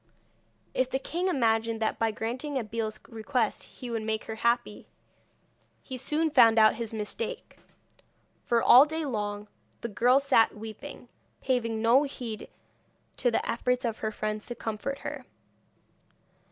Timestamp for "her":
4.23-4.33, 13.99-14.11, 15.05-15.23